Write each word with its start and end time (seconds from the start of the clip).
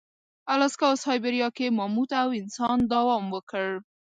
الاسکا 0.53 0.85
او 0.89 0.95
سابیریا 1.05 1.49
کې 1.57 1.75
ماموت 1.77 2.09
او 2.21 2.29
انسان 2.41 2.77
دوام 2.93 3.25
وکړ. 3.35 3.67